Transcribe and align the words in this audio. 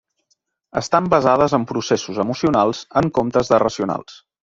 Estan 0.81 1.09
basades 1.15 1.55
en 1.59 1.69
processos 1.73 2.25
emocionals 2.25 2.83
en 3.03 3.15
comptes 3.19 3.55
de 3.57 3.65
racionals. 3.69 4.23